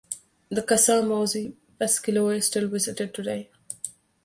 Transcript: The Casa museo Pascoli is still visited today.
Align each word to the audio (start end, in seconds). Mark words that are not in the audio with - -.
The 0.49 0.63
Casa 0.63 1.03
museo 1.03 1.53
Pascoli 1.79 2.37
is 2.37 2.47
still 2.47 2.67
visited 2.67 3.13
today. 3.13 3.51